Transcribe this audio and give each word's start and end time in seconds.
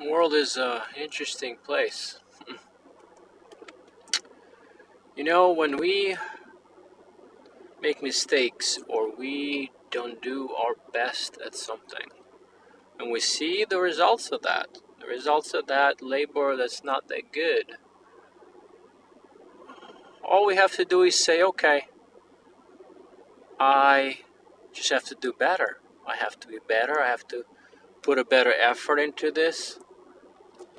World 0.00 0.32
is 0.32 0.56
an 0.56 0.80
interesting 0.96 1.56
place. 1.64 2.18
You 5.16 5.24
know, 5.24 5.52
when 5.52 5.76
we 5.76 6.16
make 7.82 8.02
mistakes 8.02 8.78
or 8.88 9.14
we 9.14 9.70
don't 9.90 10.22
do 10.22 10.48
our 10.48 10.76
best 10.94 11.36
at 11.44 11.54
something, 11.54 12.06
and 12.98 13.10
we 13.10 13.20
see 13.20 13.66
the 13.68 13.80
results 13.80 14.30
of 14.30 14.40
that, 14.42 14.78
the 14.98 15.06
results 15.06 15.52
of 15.52 15.66
that 15.66 16.00
labor 16.00 16.56
that's 16.56 16.82
not 16.82 17.08
that 17.08 17.32
good, 17.32 17.76
all 20.24 20.46
we 20.46 20.56
have 20.56 20.72
to 20.76 20.86
do 20.86 21.02
is 21.02 21.22
say, 21.22 21.42
okay, 21.42 21.88
I 23.58 24.20
just 24.72 24.90
have 24.90 25.04
to 25.04 25.16
do 25.20 25.34
better. 25.38 25.80
I 26.06 26.16
have 26.16 26.40
to 26.40 26.48
be 26.48 26.58
better. 26.66 26.98
I 26.98 27.08
have 27.08 27.28
to 27.28 27.44
put 28.00 28.18
a 28.18 28.24
better 28.24 28.52
effort 28.52 28.98
into 28.98 29.30
this. 29.30 29.78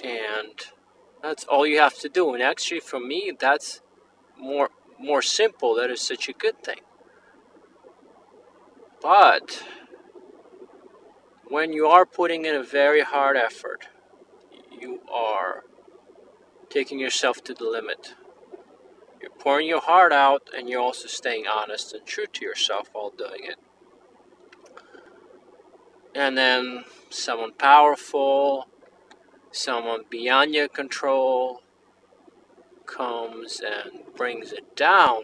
And 0.04 0.60
that's 1.22 1.44
all 1.46 1.66
you 1.66 1.80
have 1.80 1.98
to 2.00 2.10
do. 2.10 2.34
And 2.34 2.42
actually, 2.42 2.80
for 2.80 3.00
me, 3.00 3.32
that's 3.38 3.82
more 4.38 4.70
more 5.00 5.22
simple. 5.22 5.76
That 5.76 5.90
is 5.90 6.02
such 6.02 6.30
a 6.30 6.34
good 6.34 6.64
thing. 6.64 6.82
But 9.02 9.64
when 11.48 11.74
you 11.74 11.88
are 11.88 12.06
putting 12.06 12.46
in 12.46 12.56
a 12.56 12.64
very 12.64 13.02
hard 13.02 13.36
effort, 13.36 13.88
you 14.72 15.02
are 15.12 15.64
taking 16.70 17.00
yourself 17.00 17.44
to 17.44 17.54
the 17.54 17.66
limit. 17.66 18.16
You're 19.22 19.32
pouring 19.32 19.68
your 19.68 19.82
heart 19.82 20.14
out 20.14 20.50
and 20.56 20.70
you're 20.70 20.82
also 20.82 21.08
staying 21.08 21.46
honest 21.48 21.94
and 21.94 22.06
true 22.06 22.26
to 22.26 22.46
yourself 22.46 22.90
while 22.94 23.12
doing 23.12 23.42
it. 23.44 23.58
And 26.16 26.38
then 26.38 26.86
someone 27.10 27.54
powerful, 27.54 28.68
someone 29.52 30.04
beyond 30.10 30.54
your 30.54 30.68
control 30.68 31.62
comes 32.86 33.62
and 33.62 34.14
brings 34.16 34.52
it 34.52 34.76
down. 34.76 35.24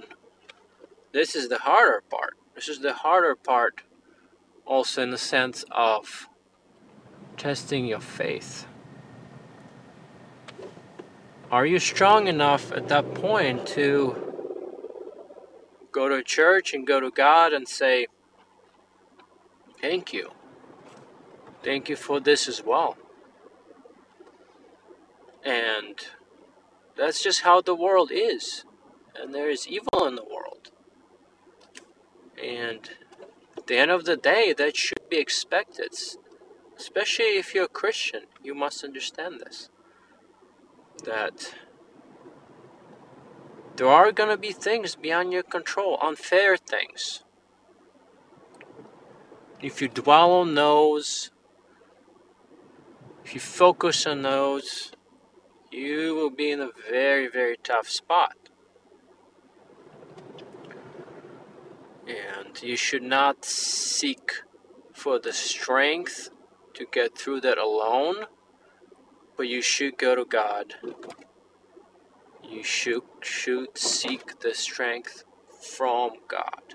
This 1.13 1.35
is 1.35 1.49
the 1.49 1.59
harder 1.59 2.03
part. 2.09 2.35
This 2.55 2.67
is 2.67 2.79
the 2.79 2.93
harder 2.93 3.35
part, 3.35 3.81
also 4.65 5.03
in 5.03 5.11
the 5.11 5.17
sense 5.17 5.63
of 5.71 6.27
testing 7.37 7.85
your 7.85 7.99
faith. 7.99 8.67
Are 11.51 11.65
you 11.65 11.79
strong 11.79 12.27
enough 12.27 12.71
at 12.71 12.89
that 12.89 13.13
point 13.13 13.65
to 13.67 14.15
go 15.91 16.09
to 16.09 16.21
church 16.21 16.73
and 16.73 16.85
go 16.85 16.99
to 16.99 17.09
God 17.09 17.53
and 17.53 17.67
say, 17.67 18.07
Thank 19.81 20.11
you. 20.11 20.31
Thank 21.63 21.89
you 21.89 21.95
for 21.95 22.19
this 22.19 22.47
as 22.47 22.63
well. 22.63 22.97
And 25.47 25.95
that's 26.97 27.23
just 27.23 27.41
how 27.41 27.61
the 27.61 27.73
world 27.73 28.11
is. 28.11 28.65
And 29.15 29.33
there 29.33 29.49
is 29.49 29.65
evil 29.65 30.05
in 30.05 30.15
the 30.15 30.25
world. 30.25 30.71
And 32.43 32.89
at 33.55 33.67
the 33.67 33.77
end 33.77 33.89
of 33.89 34.03
the 34.03 34.17
day, 34.17 34.53
that 34.57 34.75
should 34.75 35.09
be 35.09 35.17
expected. 35.17 35.93
Especially 36.77 37.37
if 37.37 37.55
you're 37.55 37.63
a 37.63 37.69
Christian, 37.69 38.23
you 38.43 38.53
must 38.53 38.83
understand 38.83 39.39
this 39.39 39.69
that 41.05 41.53
there 43.75 43.87
are 43.87 44.11
going 44.11 44.29
to 44.29 44.37
be 44.37 44.51
things 44.51 44.95
beyond 44.95 45.31
your 45.31 45.43
control, 45.43 45.99
unfair 46.01 46.57
things. 46.57 47.23
If 49.61 49.79
you 49.79 49.87
dwell 49.87 50.31
on 50.31 50.55
those, 50.55 51.29
if 53.23 53.35
you 53.35 53.39
focus 53.39 54.07
on 54.07 54.23
those, 54.23 54.91
you 55.71 56.15
will 56.15 56.29
be 56.29 56.51
in 56.51 56.59
a 56.59 56.69
very, 56.89 57.27
very 57.27 57.57
tough 57.63 57.89
spot. 57.89 58.37
And 62.07 62.61
you 62.61 62.77
should 62.77 63.03
not 63.03 63.43
seek 63.43 64.31
for 64.93 65.19
the 65.19 65.33
strength 65.33 66.29
to 66.73 66.85
get 66.85 67.17
through 67.17 67.41
that 67.41 67.57
alone 67.57 68.27
but 69.37 69.47
you 69.47 69.61
should 69.61 69.97
go 69.97 70.15
to 70.15 70.25
God. 70.25 70.73
You 72.43 72.63
should, 72.63 73.03
should 73.21 73.77
seek 73.77 74.39
the 74.39 74.55
strength 74.55 75.23
from 75.61 76.11
God. 76.27 76.73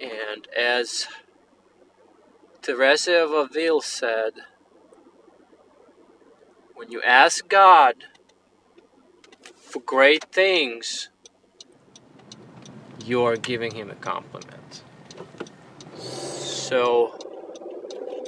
And 0.00 0.46
as 0.56 1.08
Teresa 2.62 3.24
of 3.24 3.32
Avila 3.32 3.82
said, 3.82 4.32
when 6.76 6.90
you 6.92 7.00
ask 7.02 7.48
God 7.48 7.94
for 9.56 9.80
great 9.80 10.24
things, 10.30 11.08
you 13.04 13.22
are 13.22 13.36
giving 13.36 13.74
Him 13.74 13.90
a 13.90 13.94
compliment. 13.94 14.82
So, 15.96 17.18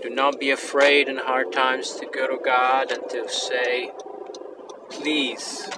do 0.02 0.08
not 0.08 0.40
be 0.40 0.50
afraid 0.50 1.08
in 1.08 1.18
hard 1.18 1.52
times 1.52 1.92
to 1.96 2.06
go 2.06 2.26
to 2.26 2.42
God 2.42 2.90
and 2.90 3.08
to 3.10 3.28
say, 3.28 3.90
Please, 4.88 5.68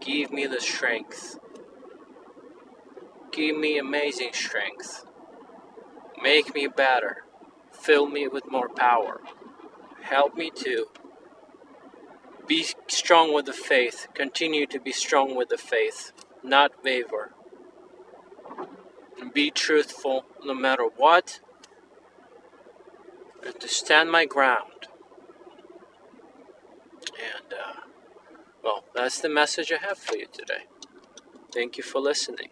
give 0.00 0.30
me 0.30 0.46
the 0.46 0.60
strength. 0.60 1.38
Give 3.32 3.56
me 3.56 3.76
amazing 3.78 4.32
strength. 4.32 5.04
Make 6.22 6.54
me 6.54 6.68
better. 6.68 7.24
Fill 7.72 8.06
me 8.06 8.28
with 8.28 8.50
more 8.50 8.68
power. 8.68 9.20
Help 10.02 10.36
me 10.36 10.50
to 10.50 10.86
be 12.46 12.66
strong 12.88 13.34
with 13.34 13.46
the 13.46 13.52
faith. 13.52 14.08
Continue 14.14 14.66
to 14.66 14.80
be 14.80 14.92
strong 14.92 15.34
with 15.34 15.48
the 15.48 15.58
faith, 15.58 16.12
not 16.42 16.72
waver. 16.84 17.32
Be 19.32 19.50
truthful 19.50 20.24
no 20.44 20.54
matter 20.54 20.84
what 20.84 21.40
and 23.44 23.58
to 23.60 23.68
stand 23.68 24.10
my 24.10 24.26
ground. 24.26 24.88
And, 27.18 27.52
uh, 27.52 27.80
well, 28.62 28.84
that's 28.94 29.20
the 29.20 29.28
message 29.28 29.72
I 29.72 29.78
have 29.86 29.98
for 29.98 30.16
you 30.16 30.26
today. 30.26 30.64
Thank 31.52 31.76
you 31.76 31.82
for 31.82 32.00
listening. 32.00 32.50